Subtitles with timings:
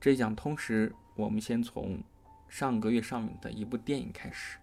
[0.00, 2.02] 这一讲通识，我们先从
[2.48, 4.56] 上个月上映的一部电影开始，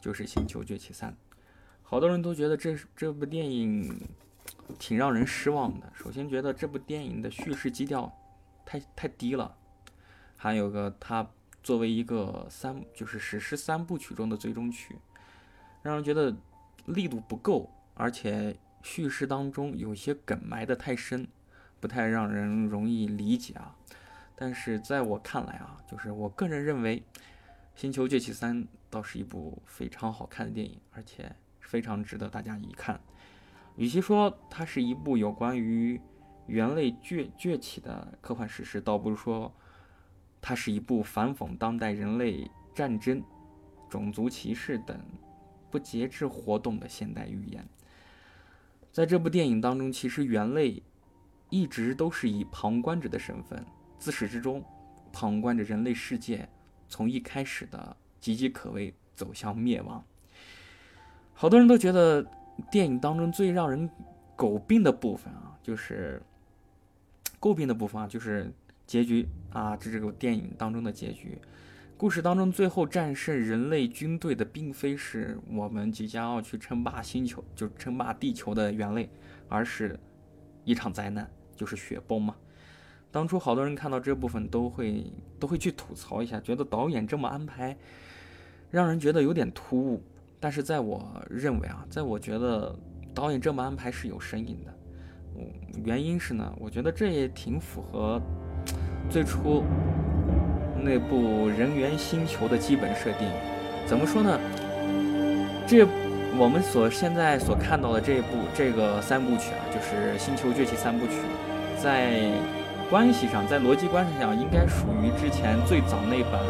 [0.00, 1.10] 就是《星球崛起三》。
[1.82, 4.00] 好多人都觉得这这部电影
[4.78, 5.92] 挺让人失望的。
[5.96, 8.16] 首先觉得这部电影的叙事基调
[8.64, 9.56] 太太低了，
[10.36, 11.28] 还有个它
[11.60, 14.96] 作为一个三就是史诗三部曲中的最终曲，
[15.82, 16.36] 让人觉得
[16.86, 21.26] 力度不够，而且叙事当中有些梗埋得太深，
[21.80, 23.74] 不太让人容易理解啊。
[24.36, 27.00] 但是在我看来啊，就是我个人认为，
[27.74, 28.56] 《星球崛起三》
[28.90, 33.00] 倒是一部非常好看的电影，而且非常值得大家一看。
[33.76, 36.00] 与其说它是一部有关于
[36.46, 39.52] 猿类崛崛起的科幻史诗，倒不如说
[40.40, 43.22] 它是一部反讽当代人类战争、
[43.88, 45.00] 种族歧视等
[45.70, 47.66] 不节制活动的现代寓言。
[48.92, 50.82] 在这部电影当中，其实猿类
[51.50, 53.64] 一直都是以旁观者的身份。
[53.98, 54.62] 自始至终，
[55.12, 56.48] 旁观着人类世界
[56.88, 60.04] 从一开始的岌岌可危走向灭亡。
[61.32, 62.24] 好多人都觉得
[62.70, 63.88] 电影当中最让人
[64.36, 66.22] 诟病的部分啊，就是
[67.40, 68.52] 诟病的部分啊，就是
[68.86, 71.38] 结局啊，这这个电影当中的结局。
[71.96, 79.08] 故事当中最后战胜人类军队的，并非是我们即将要去称霸星球，就称霸地球的猿类，
[79.48, 79.98] 而是
[80.64, 82.36] 一场灾难，就是雪崩嘛。
[83.14, 85.06] 当初好多人看到这部分都会
[85.38, 87.76] 都会去吐槽一下，觉得导演这么安排，
[88.72, 90.02] 让人觉得有点突兀。
[90.40, 92.76] 但是在我认为啊，在我觉得
[93.14, 94.74] 导演这么安排是有深意的。
[95.36, 95.46] 嗯，
[95.84, 98.20] 原因是呢，我觉得这也挺符合
[99.08, 99.62] 最初
[100.82, 103.28] 那部《人猿星球》的基本设定。
[103.86, 104.40] 怎么说呢？
[105.68, 105.86] 这
[106.36, 111.12] 我们所现在所看到的这一部这个三部曲啊，就是《星球崛起》三部曲，
[111.80, 112.32] 在。
[112.94, 116.40] 关系上，在逻辑关系上，应该属于之前最早那本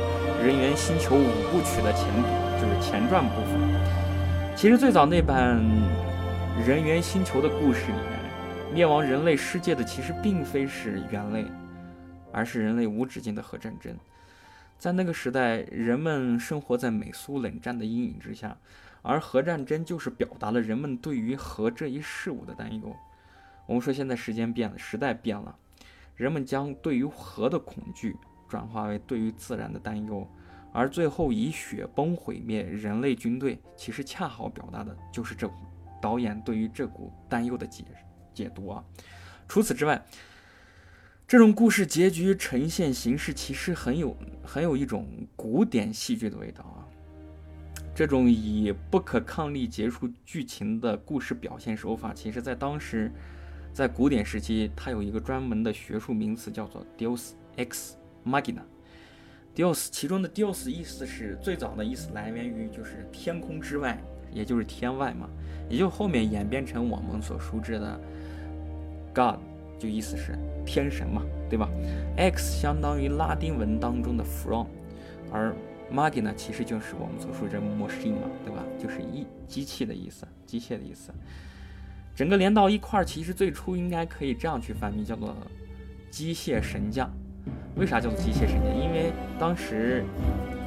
[0.44, 2.28] 《人猿星球》五部曲的前部，
[2.60, 4.54] 就是前传部分。
[4.54, 5.58] 其实最早那版
[6.68, 11.46] 《人猿星球》的故事里面，灭亡人类世界的其实并非是猿类，
[12.30, 13.96] 而是人类无止境的核战争。
[14.78, 18.54] 在那个时代，人们生活在美苏冷战的阴影之下，
[19.00, 22.94] 而核战争就是表达了人们对于核这一事物的担忧。
[23.64, 25.56] 我们说，现在时间变了，时代变了。
[26.16, 28.16] 人们将对于核的恐惧
[28.48, 30.24] 转化为对于自然的担忧，
[30.72, 35.50] 而最后以雪崩毁灭人类军队，其实恰好表达的就是这
[36.00, 37.84] 导演对于这股担忧的解
[38.32, 38.84] 解读啊。
[39.48, 40.06] 除此之外，
[41.26, 46.86] 这种故事结局呈现形式其实很有很有一种古典戏剧的味道啊。
[47.92, 53.10] 这种以不可抗力结束剧情的故事表现手法，其实在当时。
[53.74, 58.60] 在古典时期，它有一个专门的学术名词，叫做 Deus ex machina。
[59.52, 64.00] Deus 其中的 Deus 意思是最早的意思来源于就是天空之外，
[64.32, 65.28] 也就是天外嘛，
[65.68, 68.00] 也就后面演变成我们所熟知的
[69.12, 69.40] God，
[69.76, 71.68] 就意思是天神嘛，对吧
[72.16, 74.68] ？X 相当于拉丁文当中的 from，
[75.32, 75.52] 而
[75.92, 78.62] machina 其实就是我们所熟知的 machine 嘛，对吧？
[78.78, 81.12] 就是一机器的意思，机械的意思。
[82.14, 85.34] 整个连到一块儿，其实最初应该可以这样去翻译，叫做
[86.10, 87.10] “机械神将”。
[87.76, 88.72] 为啥叫做机械神将？
[88.72, 90.04] 因为当时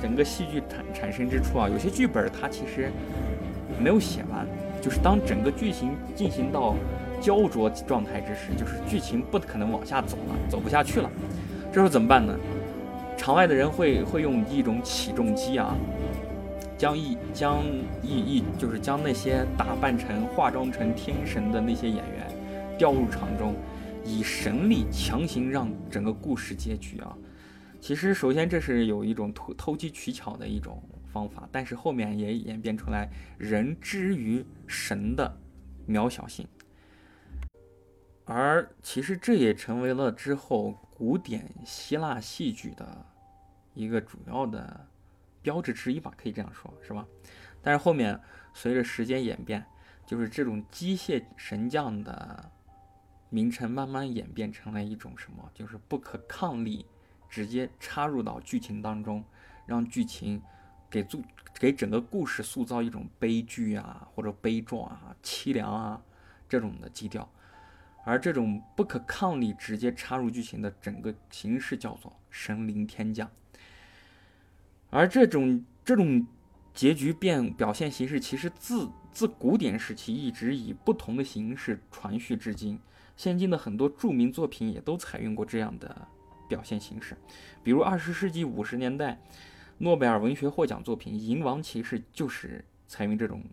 [0.01, 2.91] 整个戏剧产产生之初啊，有些剧本它其实
[3.79, 4.45] 没有写完，
[4.81, 6.75] 就是当整个剧情进行到
[7.21, 11.09] 焦灼状态之时，就是剧情不可能往下走了，走不下去了，
[11.69, 12.37] 这时候怎么办呢？
[13.15, 15.73] 场外的人会会用一种起重机啊。
[16.77, 17.65] 将一将
[18.03, 23.55] 一一就是将那些打扮成化妆成天神的那些演员调入场中，
[24.05, 27.17] 以神力强行让整个故事结局啊。
[27.81, 30.79] 其实首先这是有一种偷偷机取巧的一种
[31.11, 33.09] 方法，但是后面也演变出来
[33.39, 35.35] 人之于神的
[35.89, 36.47] 渺小性，
[38.25, 43.03] 而其实这也成为了之后古典希腊戏剧的
[43.73, 44.85] 一个主要的。
[45.47, 47.07] 标志之一吧，可以这样说，是吧？
[47.61, 48.19] 但是后面
[48.53, 49.65] 随着时间演变，
[50.05, 52.51] 就是这种机械神将的
[53.29, 55.49] 名称慢慢演变成了一种什么？
[55.53, 56.85] 就是不可抗力，
[57.29, 59.23] 直接插入到剧情当中，
[59.65, 60.41] 让剧情
[60.89, 61.23] 给塑
[61.57, 66.01] 给整个故事塑造一种悲剧啊，或者悲壮啊、凄凉啊
[66.49, 67.25] 这种的基调。
[68.03, 73.31] 而这种不可抗力直接插入剧情的整个形式叫做神灵天降。
[74.89, 76.25] 而这种这种
[76.73, 82.79] 结局变表现形式，其实自自古典时期一直以不同的形式传续至今。
[83.15, 86.07] 现今的很多著名作品也都采用过这样的
[86.47, 87.17] 表现形式。
[87.63, 89.19] 比如二十世纪五十年代
[89.79, 93.43] 诺贝尔文学获奖作品《银王骑士》就是采用这种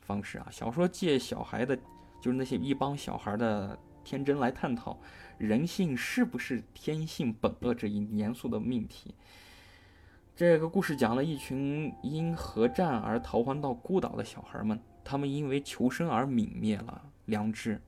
[0.00, 1.76] 方式啊，小说借小孩的，
[2.20, 4.98] 就是那些一帮小孩的天真来探讨
[5.38, 9.14] 人性是不是天性本恶这一严肃的命题。
[10.34, 17.78] 这个故事讲了一群因核战而逃荒到孤岛的小孩们，他们因为求生而泯灭了良知。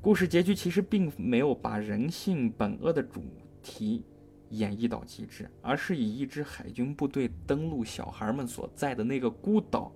[0.00, 3.20] 故事结局其实并没有把人性本恶的主
[3.60, 4.04] 题
[4.50, 9.92] 演绎到极致，而是以一支海军部队登陆小孩们所在的那个孤岛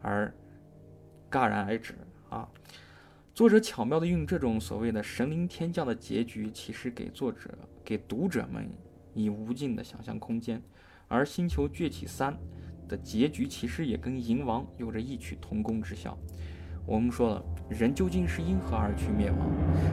[0.00, 0.32] 而
[1.28, 1.96] 戛然而止
[2.30, 2.48] 啊。
[3.34, 7.50] 作者巧妙地用这种所谓的神灵天降的结局，其实给作者
[7.84, 8.70] 给读者们。
[9.18, 10.62] 以无尽的想象空间，
[11.08, 12.32] 而《星球崛起三》
[12.88, 16.16] 的结局其实也跟《银王》有着异曲同工之效。
[16.86, 19.50] 我们说了，人究竟是因何而去灭亡？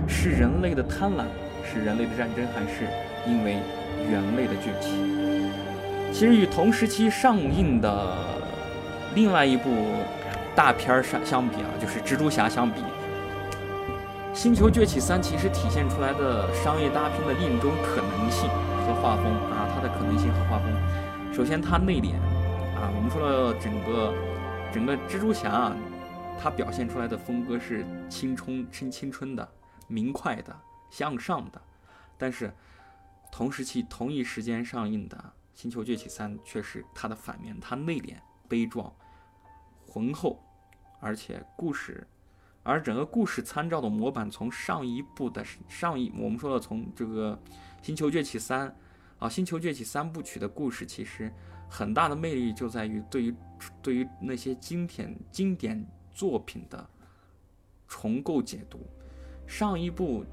[0.08, 1.26] 是人类的贪婪，
[1.66, 2.86] 是人类的战争，还是
[3.28, 3.58] 因为
[4.10, 4.92] 猿类的崛起？
[6.14, 8.16] 其实与同时期上映的
[9.16, 9.70] 另外一部
[10.56, 12.80] 大片儿相相比啊，就是《蜘蛛侠》相比，
[14.34, 18.48] 《星球崛起三》其实体现出来的商业大片的另一种可能性。
[19.06, 21.32] 画风啊，它的可能性和画风。
[21.32, 22.16] 首先，它内敛
[22.76, 24.12] 啊，我们说了整个
[24.74, 25.78] 整个蜘蛛侠啊，
[26.42, 29.48] 它表现出来的风格是青春、青青春的、
[29.88, 30.60] 明快的、
[30.90, 31.62] 向上的。
[32.18, 32.52] 但是，
[33.32, 35.16] 同时期同一时间上映的
[35.54, 38.16] 《星球崛起三》却是它的反面，它内敛、
[38.50, 38.92] 悲壮、
[39.88, 40.44] 浑厚，
[41.00, 42.08] 而且故事，
[42.64, 47.40] 而整个故事参照的模板从上一部的上一，我们说了从这个。
[47.88, 48.68] 《星球崛起三》
[49.20, 51.32] 啊，《星球崛起》三部曲的故事其实
[51.70, 53.36] 很大的魅力就在于对于
[53.82, 56.90] 对于那些经典经典作品的
[57.88, 58.86] 重构解读。
[59.48, 60.26] 上一部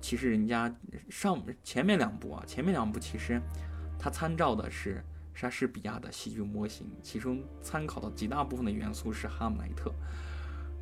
[0.00, 0.72] 其实人家
[1.10, 3.40] 上前面两部啊，前面两部其实
[3.98, 5.04] 它参照的是
[5.34, 9.90] 莎士比亚的戏剧模型，其中参考的极大部分的元素是《哈姆莱特》，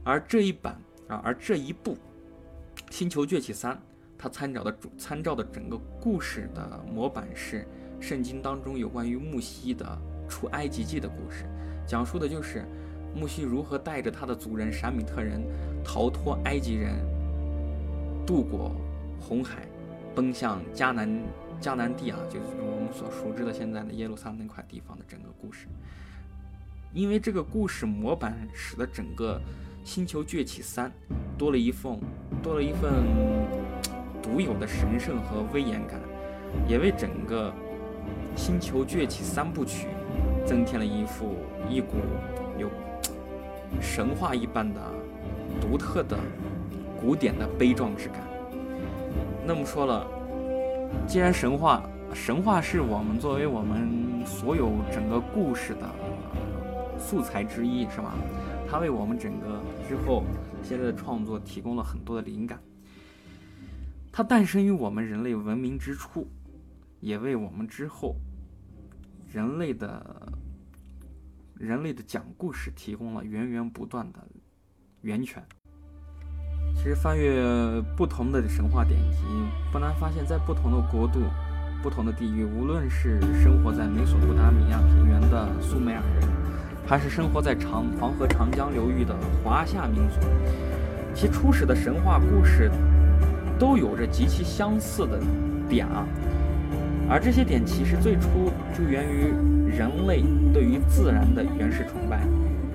[0.04, 1.94] 而这一版啊，而这一部
[2.90, 3.74] 《星球崛起三》。
[4.18, 7.66] 他参照的主参照的整个故事的模板是
[8.00, 9.86] 圣经当中有关于木西的
[10.28, 11.44] 出埃及记的故事，
[11.86, 12.64] 讲述的就是
[13.14, 15.42] 木西如何带着他的族人闪米特人
[15.84, 16.94] 逃脱埃及人，
[18.26, 18.74] 渡过
[19.20, 19.66] 红海，
[20.14, 21.08] 奔向迦南
[21.60, 25.66] 迦南地啊，就是我们所熟知的现在的耶路撒冷那块地方的整个故事。
[26.92, 29.40] 因为这个故事模板使得整个
[29.84, 30.90] 星球崛起三
[31.36, 31.98] 多了一份
[32.42, 33.95] 多了一份。
[34.26, 36.00] 独有的神圣和威严感，
[36.66, 37.48] 也为整个
[38.36, 39.86] 《星球崛起》三部曲
[40.44, 41.36] 增添了一副
[41.70, 41.98] 一股
[42.58, 42.68] 有
[43.80, 44.80] 神话一般的
[45.60, 46.18] 独特的
[47.00, 48.16] 古典的悲壮之感。
[49.46, 50.04] 那么说了，
[51.06, 55.88] 既然神话，神话是我们作为我们所有整个故事的
[56.98, 58.12] 素材之一，是吧？
[58.68, 60.24] 它为我们整个之后
[60.64, 62.58] 现在的创作提供了很多的灵感。
[64.16, 66.26] 它诞生于我们人类文明之初，
[67.00, 68.16] 也为我们之后
[69.30, 70.32] 人类的
[71.54, 74.26] 人类的讲故事提供了源源不断的
[75.02, 75.44] 源泉。
[76.74, 77.44] 其实翻阅
[77.94, 79.18] 不同的神话典籍，
[79.70, 81.20] 不难发现，在不同的国度、
[81.82, 86.26] 不同的地域，无论是生活在美索不达米亚平原的苏美尔人，
[86.86, 90.20] 还是生活在长黄河长江流域的华夏民族，
[91.14, 92.72] 其初始的神话故事。
[93.58, 95.20] 都有着极其相似的
[95.68, 96.06] 点啊，
[97.08, 99.32] 而这些点其实最初就源于
[99.76, 100.22] 人类
[100.52, 102.20] 对于自然的原始崇拜，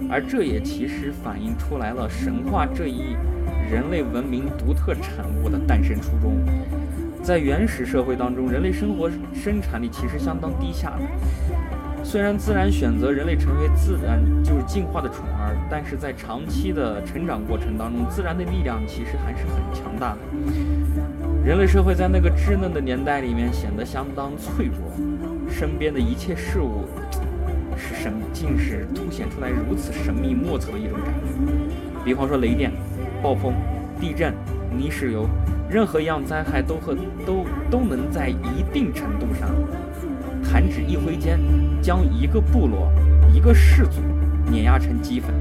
[0.09, 3.15] 而这也其实反映出来了神话这一
[3.71, 6.37] 人类文明独特产物的诞生初衷。
[7.23, 11.50] 在原始社会当中，人类生活生产力其实相当低下的。
[12.03, 20.19] 虽然自然选择人类成为自然就是进化的宠儿，但是在长期的成长过程当中，自然的力量其实还是很强大的。
[21.45, 24.91] 人类社会在那个稚嫩的年代里面显得相当脆弱，
[25.49, 26.85] 身边的一切事物
[27.77, 32.03] 是神，竟是凸显出来如此神秘莫测的一种感觉。
[32.03, 32.71] 比方说雷电、
[33.23, 33.53] 暴风、
[33.99, 34.33] 地震、
[34.75, 35.27] 泥石流，
[35.69, 36.93] 任何一样灾害都和
[37.25, 39.49] 都都能在一定程度上。
[40.51, 41.39] 弹指一挥间，
[41.81, 42.91] 将一个部落、
[43.33, 44.01] 一个氏族
[44.51, 45.33] 碾压成齑粉。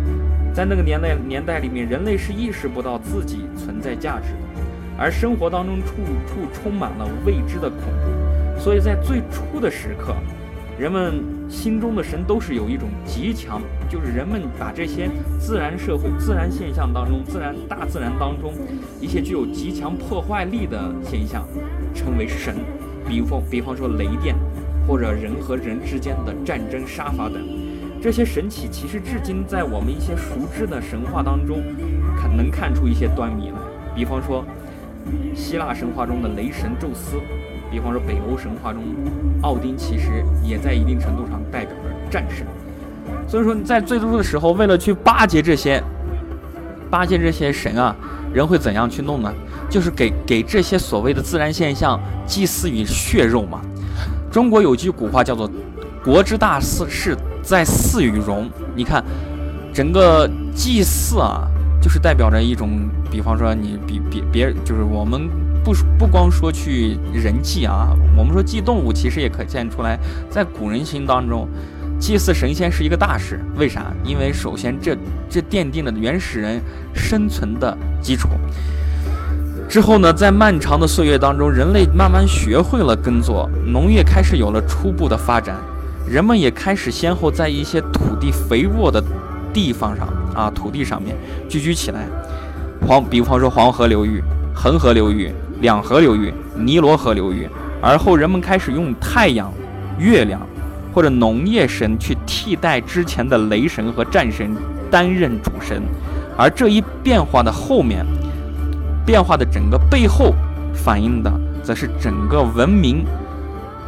[0.54, 4.62] 在那个年代年代里面，人类是意识不到自己存在价值的，
[4.96, 5.96] 而生活当中处
[6.28, 8.60] 处充满了未知的恐怖。
[8.60, 10.14] 所以在最初的时刻，
[10.78, 18.52] 人们心中的神都是有一种极强，就是人们把这些自然社会、自然现象当中、自然大自然当中
[19.00, 21.44] 一些具有极强破坏力的现象
[21.92, 22.54] 称为神。
[23.08, 24.36] 比方比方说雷电，
[24.86, 27.36] 或者人和人之间的战争杀伐等，
[28.02, 31.62] 这些神奇其实至今在我们一些熟知的神话当中，
[32.16, 33.56] 看能看出一些端倪来。
[33.94, 34.44] 比方说
[35.34, 37.16] 希腊神话中的雷神宙斯，
[37.70, 38.82] 比方说北欧神话中
[39.42, 42.46] 奥丁，其实也在一定程度上代表着战神。
[43.28, 45.82] 所以说，在最初的时候，为了去巴结这些
[46.90, 47.94] 巴结这些神啊，
[48.32, 49.32] 人会怎样去弄呢？
[49.68, 53.60] 就是给给这些所谓的自然现象祭祀与血肉嘛。
[54.30, 55.50] 中国有句古话叫做
[56.04, 58.48] “国之大事，是在祀与戎”。
[58.76, 59.04] 你看，
[59.74, 61.48] 整个祭祀啊，
[61.82, 65.28] 就是代表着一种，比方说你比别别，就是我们
[65.64, 69.98] 不不光说去人祭啊，我们说祭动物，其实也可见出来，
[70.30, 71.48] 在古人心当中，
[71.98, 73.40] 祭祀神仙是一个大事。
[73.56, 73.92] 为啥？
[74.04, 74.96] 因为首先这
[75.28, 76.60] 这奠定了原始人
[76.94, 78.28] 生存的基础。
[79.70, 85.54] 之后呢，在漫长的岁月当中，人类慢慢学会了耕作，农业开始有了初步的发展，
[86.08, 89.00] 人们也开始先后在一些土地肥沃的
[89.52, 91.16] 地方上啊，土地上面
[91.48, 92.00] 聚居起来。
[92.84, 94.20] 黄，比方说黄河流域、
[94.52, 97.48] 恒河流域、两河流域、尼罗河流域。
[97.80, 99.52] 而后，人们开始用太阳、
[100.00, 100.44] 月亮
[100.92, 104.50] 或者农业神去替代之前的雷神和战神
[104.90, 105.80] 担任主神，
[106.36, 108.04] 而这一变化的后面。
[109.10, 110.32] 变化的整个背后，
[110.72, 111.32] 反映的
[111.64, 113.04] 则是整个文明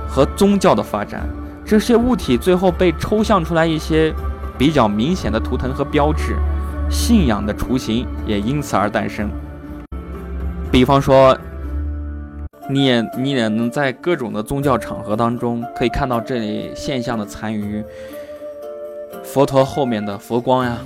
[0.08, 1.28] 和宗教的发展。
[1.64, 4.12] 这些物体最后被抽象出来一些
[4.58, 6.34] 比较明显的图腾和标志，
[6.90, 9.30] 信仰的雏形也因此而诞生。
[10.72, 11.38] 比方说，
[12.68, 17.80] 你也你也能在各种的宗教场合当中可以看到这类现象的残余。
[19.22, 20.78] 佛陀后面的佛光呀，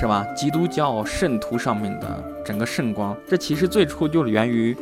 [0.00, 0.26] 是吧？
[0.34, 2.31] 基督教圣徒上面的。
[2.44, 4.76] 整个圣光，这其实最初就源于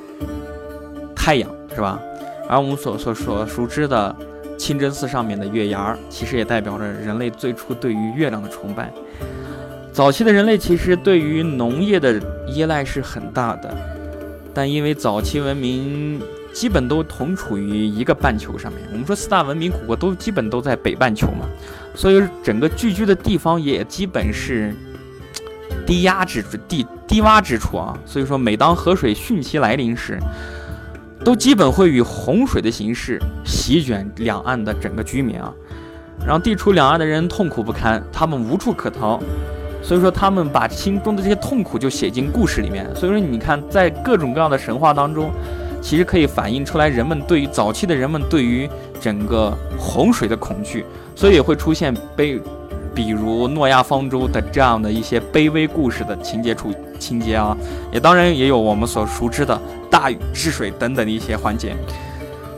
[1.15, 2.01] 太阳，是吧？
[2.49, 4.15] 而我们所所所熟知的
[4.59, 8.93] 清真寺上面的月牙儿，其实也代表着人类最初对于月亮的崇拜。
[9.93, 13.75] 早期的人类其实对于农业的依赖是很大的，
[14.55, 16.21] 但因为早期文明
[16.53, 21.49] 基本都同处于一个半球上面，我们说四大文明古国都基本都在北半球嘛，
[21.95, 24.75] 所以整个聚居的地方也基本是
[25.91, 26.87] 低压之地。
[27.09, 30.17] 低洼之处啊，所以说每当河水汛期来临时，
[31.25, 35.53] 都基本会以洪水的形式席卷两岸的整个居民啊，
[36.25, 39.19] 让地处两岸的人痛苦不堪，他们无处可逃，
[39.83, 42.89] 所以说他们把心中的这些痛苦就写进故事里面。
[42.95, 45.33] 所以说你看，在各种各样的神话当中，
[45.83, 48.71] 其实可以反映出来人们对于早期的人们对于
[49.01, 50.85] 整个洪水的恐惧，
[51.17, 52.41] 所以也会出现悲。
[52.95, 57.57] 比如诺亚方舟的这样的一些卑微故事的情节处情节啊，
[57.93, 61.75] 也当然也有我们所熟知的大禹治水等等的一些环节。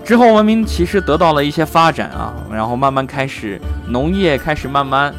[0.05, 5.15] 之后文明其实得到了一些发展啊，然后慢慢开始农业开始慢慢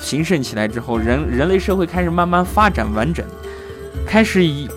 [0.00, 3.24] 兴盛起来之后，人人类社会开始慢慢发展完整，
[4.04, 4.68] 开始以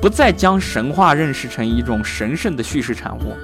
[0.00, 3.34] 不再将神话认识成一种神圣的叙事产物，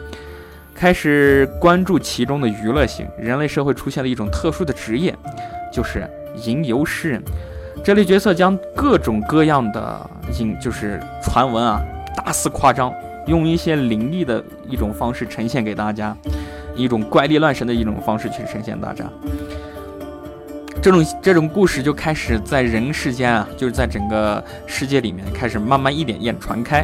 [0.73, 5.13] 开始关注其中的娱乐性，人类社会出现了一种特殊的职业。
[5.77, 6.09] 就是
[6.43, 7.23] 吟游诗人
[7.85, 11.83] 这类角色，将各种各样的吟就是传闻啊，
[12.17, 12.91] 大肆夸张，
[13.27, 16.17] 用一些灵异的一种方式呈现给大家，
[16.75, 19.05] 一种怪力乱神的一种方式去呈现大家。
[20.81, 26.83] 这种这种故事就开始在人世间啊，就是在整个世界里面开始慢慢一点一点传开。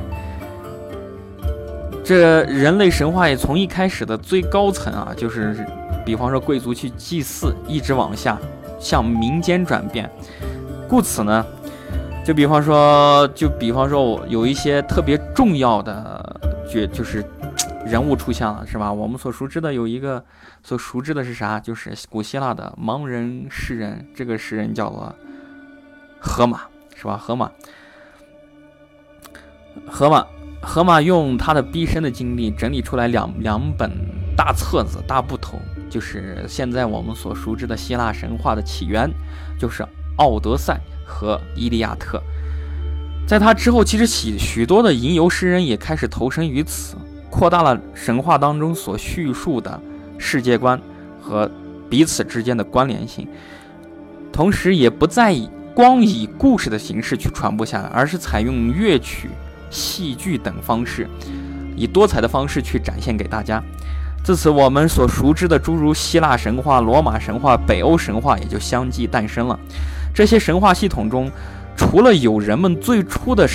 [2.04, 5.56] 这人类神话也从一开始的最高层啊，就是
[6.04, 8.38] 比方说贵族去祭祀，一直往下。
[8.82, 10.10] 向民间转变，
[10.88, 11.46] 故此呢，
[12.24, 17.24] 就比方说，就比方说，我有一些特别重要的角，就是
[17.86, 18.92] 人物出现了，是吧？
[18.92, 20.24] 我们所熟知的有一个，
[20.64, 21.60] 所熟知的是啥？
[21.60, 25.14] 就是古希腊的盲人诗人，这个诗人叫做
[26.18, 26.62] 荷马，
[26.96, 27.16] 是吧？
[27.16, 27.50] 荷马，
[29.86, 30.26] 荷马，
[30.60, 33.90] 荷马用他的毕生的经历整理出来两两本
[34.36, 35.58] 大册子、大部头。
[35.92, 39.10] 就是现在我们所熟知的希腊神话的起源，
[39.58, 39.82] 就是
[40.16, 42.16] 《奥德赛》和《伊利亚特》。
[43.28, 46.96] 在他之后，其实许许多的吟游诗人也开始投身于此，
[47.28, 49.78] 扩大了神话当中所叙述的
[50.16, 50.80] 世界观
[51.20, 51.50] 和
[51.90, 53.28] 彼此之间的关联性，
[54.32, 59.28] 同时也不再以光以故事的形式去传播下来，而是采用乐曲、
[59.68, 61.06] 戏剧等方式，
[61.76, 63.62] 以多彩的方式去展现给大家。
[64.22, 69.58] 自此，我们所熟知的诸如希腊神话、罗马神话、北欧神话也就相继诞生了。
[70.14, 71.28] 这些神话系统中，
[71.76, 73.48] 除了有人们最初的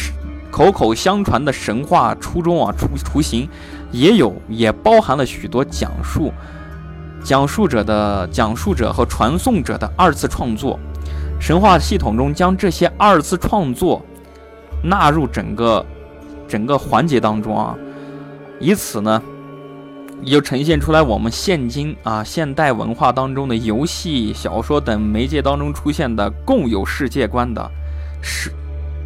[0.51, 3.47] 口口相传的神话初衷啊雏雏形，
[3.91, 6.33] 也有也包含了许多讲述
[7.23, 10.77] 讲述者的讲述者和传颂者的二次创作。
[11.39, 14.03] 神话系统中将这些二次创作
[14.83, 15.85] 纳入整个
[16.45, 17.73] 整个环节当中啊，
[18.59, 19.23] 以此呢。
[20.23, 27.71] 也就呈现出来我们现今啊现代文化当中的游戏、小说等媒介当中出现的共有世界观的
[28.21, 28.51] 设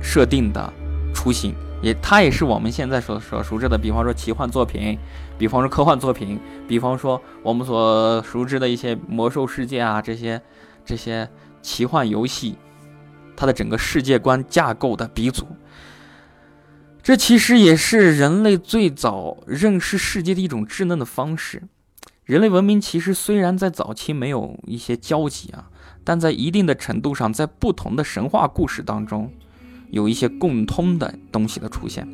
[0.01, 0.73] 设定的
[1.13, 4.97] 雏形，也它也是我们现在所所熟知的，比方说奇幻作品，
[5.37, 10.41] 比方说科幻作品，比方说我们所熟知的一些魔兽世界啊这些
[10.85, 11.27] 这些
[11.61, 12.55] 奇幻游戏，
[13.35, 15.45] 它的整个世界观架构的鼻祖。
[17.03, 21.63] 这其实也是人类最早认识世界的一种稚嫩的方式。
[22.25, 25.69] 人类文明其实虽然在早期没有一些交集啊，
[26.03, 29.33] 但在一定的程度上，在不同的神话故事当中，
[29.89, 32.07] 有一些共通的东西的出现。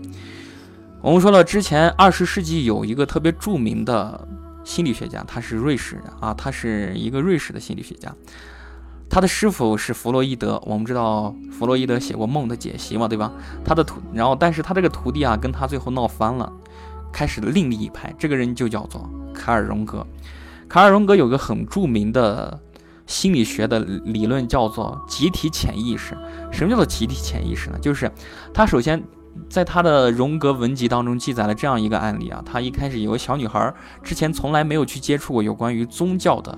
[1.02, 4.28] 我们说了，之前二十世纪有一个特别著名的
[4.64, 8.16] 心理学家，他是瑞士人啊，他是一个瑞士的心理学家。
[9.10, 13.32] 他的师傅是弗洛伊德，我们知道弗洛伊德写过《梦的解析》嘛，对吧？
[13.64, 16.52] 他的徒，然后但是他这个徒弟啊，跟他最后闹翻了，
[17.12, 18.14] 开始另立一派。
[18.20, 20.06] 这个人就叫做卡尔荣格。
[20.70, 22.60] 卡尔荣格有个很著名的
[23.06, 26.16] 心理学的理论，叫做集体潜意识。
[26.52, 27.80] 什么叫做集体潜意识呢？
[27.80, 28.12] 就是
[28.54, 29.02] 他首先
[29.50, 33.74] 在他的荣格文集当中记载了这样一个案例啊，他一开始有个小女孩，
[34.04, 36.58] 之前从来没有去接触过有关于宗教的。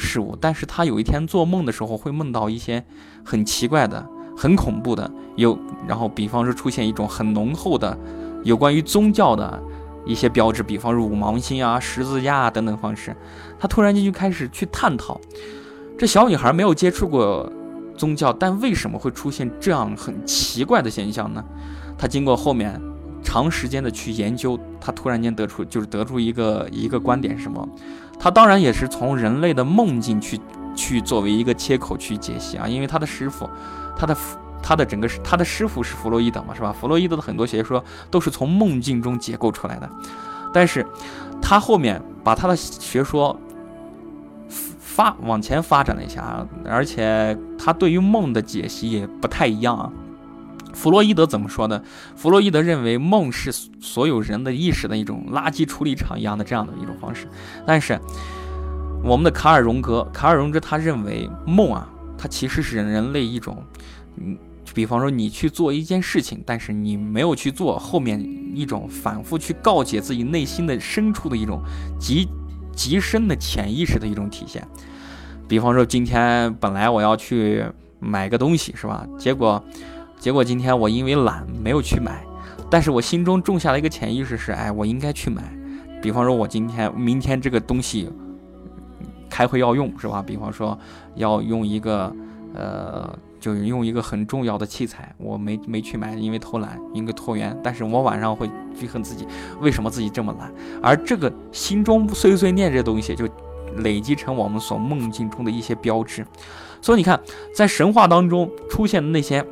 [0.00, 2.82] 事物，但是他有一天做梦的时候会梦到一些
[3.22, 4.04] 很奇怪的、
[4.36, 7.96] 很恐怖的，有然后比方说出现一种很浓厚的
[8.42, 9.62] 有关于宗教的
[10.06, 13.14] 一些标志，比方说五芒星啊、十字架啊等等方式，
[13.58, 15.20] 他突然间就开始去探讨。
[15.98, 17.52] 这小女孩没有接触过
[17.94, 21.44] 宗教，但为什么会出现这样很奇怪的现象呢？
[21.98, 22.80] 他经过后面
[23.22, 27.68] 长时间的去研究，他突然间得出就是得出一个一个观点是什么？
[28.20, 30.38] 他当然也是从人类的梦境去
[30.76, 33.48] 去作为一个切口去解析啊，因为他的师傅，
[33.96, 34.16] 他的
[34.62, 36.70] 他的整个他的师傅是弗洛伊德嘛，是吧？
[36.78, 39.88] 弗洛伊德的很多学说都是从梦境中解构出来的，
[40.52, 40.86] 但是
[41.40, 43.34] 他后面把他的学说
[44.78, 49.90] 发往前发展了一下，而且他对于梦的解析也不太一样啊。
[50.72, 51.82] 弗洛伊德怎么说呢？
[52.16, 57.28] 弗洛伊德认为梦是所有人的意识的一种垃圾处理厂一样的这样的一种方式，
[57.66, 57.98] 但是
[59.02, 63.62] 我们的卡尔荣格，卡尔荣格他认为梦啊，它其实是人类一种，
[64.16, 64.36] 嗯，
[64.74, 68.20] 比方说你去做一件事情，但是你没有去做，后面
[68.54, 71.62] 一种反复去告诫自己内心的深处的一种
[71.98, 72.28] 极
[72.74, 74.66] 极深的潜意识的一种体现。
[75.48, 77.64] 比方说今天本来我要去
[77.98, 79.06] 买个东西，是吧？
[79.18, 79.62] 结果。
[80.20, 82.22] 结果今天我因为懒没有去买，
[82.70, 85.42] 但是我心中种下了一个潜意识是，哎，我应该去买。
[86.02, 88.06] 比方说，我今天、明天这个东西
[89.30, 90.22] 开会要用，是吧？
[90.24, 90.78] 比方说
[91.14, 92.14] 要用一个，
[92.54, 97.58] 呃，就是用一个很重要的器材，我没没去买，因为偷懒，因为拖延。
[97.62, 98.46] 但是我晚上会
[98.78, 99.26] 去恨自己，
[99.62, 100.52] 为什么自己这么懒？
[100.82, 103.26] 而这个心中碎碎念这东西，就
[103.78, 106.26] 累积成我们所梦境中的一些标志。
[106.82, 107.18] 所以你看，
[107.54, 109.42] 在神话当中出现的那些。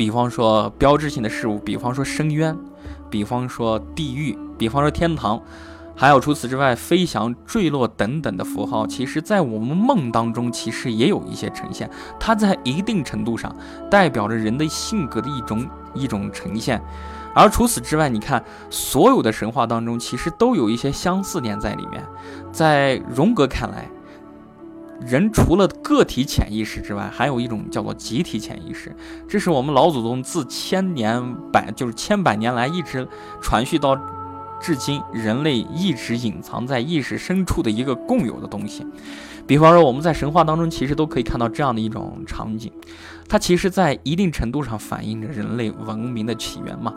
[0.00, 2.56] 比方说标志性的事物，比方说深渊，
[3.10, 5.38] 比方说地狱，比方说天堂，
[5.94, 11.90] 还有除此之外飞翔、坠落等等的符号，其实在我们梦当中，其实也有一些呈现。
[12.18, 13.54] 它在一定程度上
[13.90, 16.80] 代表着人的性格的一种一种呈现。
[17.34, 22.02] 而除此之外，你看所有的神话当中，其实都有一些相似点在里面。
[22.50, 23.86] 在荣格看来。
[25.00, 28.94] 人除了个体潜意识之外，还有一种叫做集体潜意识，
[29.28, 33.08] 这是我们老祖宗自千年百就是千百年来一直
[33.40, 33.98] 传续到
[34.60, 38.86] 至今，人类一直隐藏在意识深处的一个共有的东西。
[39.46, 42.70] 比方说，我们在神话当中其实都可以看到这样的一种场景，
[43.26, 46.94] 它其实在一定程度上反映着人类文明的起源嘛。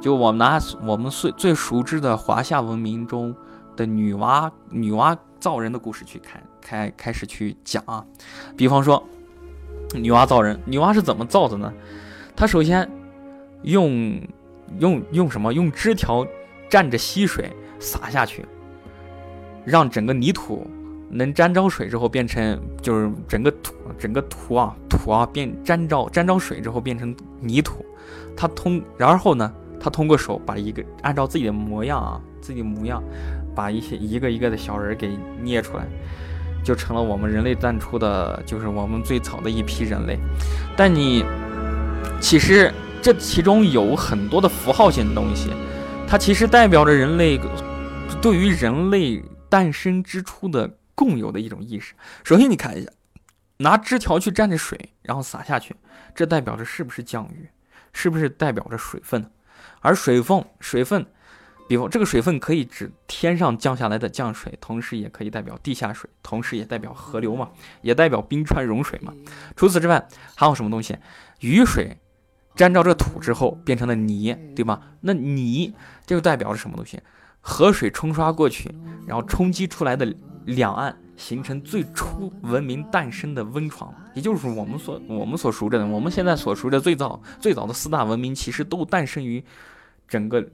[0.00, 3.34] 就我们拿我们最最熟知的华夏文明中
[3.76, 6.42] 的女娲女娲造人的故事去看。
[6.62, 8.02] 开开始去讲啊，
[8.56, 9.04] 比方说，
[9.92, 11.70] 女娲造人，女娲是怎么造的呢？
[12.34, 12.90] 她首先
[13.62, 14.18] 用
[14.78, 15.52] 用用什么？
[15.52, 16.26] 用枝条
[16.70, 18.46] 蘸着溪水洒下去，
[19.66, 20.66] 让整个泥土
[21.10, 27.84] 能沾着水之后变成，就是整个土整个土啊土啊变沾着沾着水之后变成泥土。
[28.34, 33.02] 她通然后呢，她通过手把一个按照自己的模样啊自己模样，
[33.54, 35.84] 把一些一个一个的小人给捏出来。
[36.64, 40.18] 就成了我们人类诞出的，就是我们最早的一批人类。
[40.74, 41.22] 但你
[42.22, 45.50] 其实这其中有很多的符号性的东西，
[46.08, 47.38] 它其实代表着人类
[48.22, 51.92] 对于人类诞生之初的共有的一种意识。
[52.24, 52.90] 首先，你看一下，
[53.58, 55.76] 拿枝条去蘸着水，然后洒下去，
[56.14, 57.46] 这代表着是不是降雨？
[57.92, 59.30] 是不是代表着水分？
[59.80, 61.04] 而水分，水分。
[61.66, 67.48] 比方这个水分可以指天上降下来的降水，同时也可以代表地下水，同时也代表河流嘛，
[67.80, 69.14] 也代表冰川融水嘛。
[69.56, 70.98] 除此之外，还有什么东西？
[71.40, 71.96] 雨水
[72.54, 74.78] 沾着这土之后变成了泥，对吧？
[75.00, 75.72] 那泥
[76.04, 77.00] 这就代表着什么东西？
[77.40, 78.70] 河水冲刷过去，
[79.06, 89.42] 然后冲击出来的两岸形成最初文明诞生的温床，也就是我们所我们所熟知的，我们现在所熟知的最早最早的四大文明，其实都诞生于
[90.06, 90.46] 整个。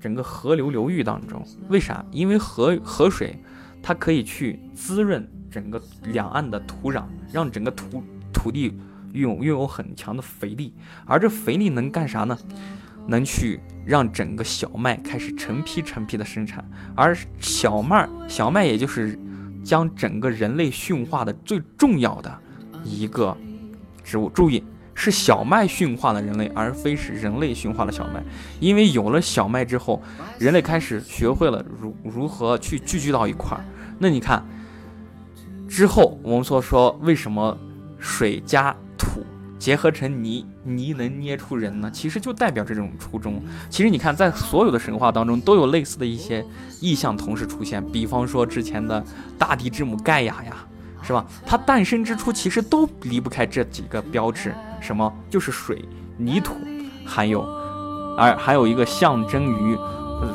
[0.00, 2.04] 整个河流流域当中，为啥？
[2.10, 3.38] 因为河河水，
[3.82, 8.78] 它可以去滋润整个两岸的土壤，让整个土土地
[9.12, 10.72] 拥拥有很强的肥力。
[11.04, 12.36] 而这肥力能干啥呢？
[13.06, 16.64] 能去让整个小麦开始成批成批的生产。
[16.94, 19.18] 而小麦，小麦也就是
[19.62, 22.38] 将整个人类驯化的最重要的
[22.84, 23.36] 一个
[24.02, 24.30] 植物。
[24.30, 24.64] 注意。
[25.00, 28.22] 是小麦驯化了人类，而非是人类驯化了小麦。
[28.60, 30.02] 因为有了小麦之后，
[30.38, 33.64] 人类开始学会了如如何去聚集到一块儿。
[33.98, 34.44] 那你看，
[35.66, 37.56] 之后我们所说为什么
[37.98, 39.24] 水加土
[39.58, 41.90] 结合成泥，泥能捏出人呢？
[41.90, 43.42] 其实就代表这种初衷。
[43.70, 46.44] 其实你看，在所有的神话当中都有类似的一些
[46.78, 49.02] 意象同时出现，比方说之前的
[49.38, 50.54] 大地之母盖亚呀。
[51.02, 51.24] 是吧？
[51.46, 55.84] 它诞生之初其实都离不开这几个标志，什么就是水、
[56.16, 56.54] 泥土，
[57.04, 57.42] 还有，
[58.16, 59.78] 而还有一个象征于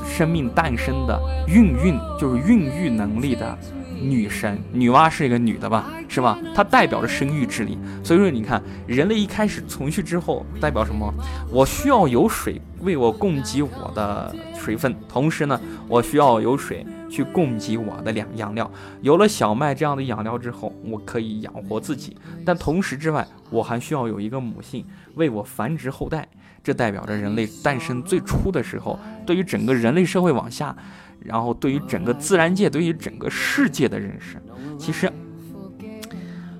[0.05, 3.57] 生命诞生的孕育，就是孕育能力的
[4.01, 4.59] 女神。
[4.71, 5.85] 女娲是一个女的吧？
[6.07, 6.37] 是吧？
[6.55, 7.77] 它代表着生育之力。
[8.03, 11.13] 所以说，你看人类一开始存续之后，代表什么？
[11.51, 16.85] 我需要有水为我供给我的水分，同时呢，我需要有水。
[17.09, 18.69] 去供给我的养养料，
[19.01, 22.15] 有了小麦这样的养料之后，我可以养活自己。
[22.45, 26.27] 但同时之外，我还需要有一个母性为我繁殖后代。
[26.63, 30.75] 这代表着人类诞生最初的时候，对于整个人类社会往下，
[31.19, 34.41] 然后对于整个自然界、对于整个世界的认识。
[34.75, 35.11] 其实，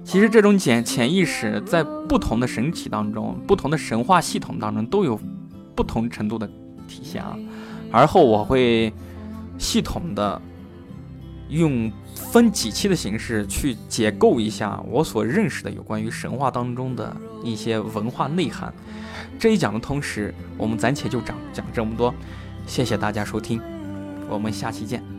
[0.03, 5.19] 其实这种潜潜意识在不同的神体当中、不同的神话系统当中都有
[5.73, 6.47] 不同程度的
[6.87, 7.35] 体现啊。
[7.91, 8.93] 而后我会。
[9.57, 10.41] 系统的
[11.49, 18.73] 用分几期的形式去解构一下我所认识的有关于神话当中的一些文化内涵。
[19.37, 22.13] 这一讲的同时，我们暂且就讲讲这么多。
[22.65, 23.61] 谢谢大家收听，
[24.29, 25.14] 我们下期见。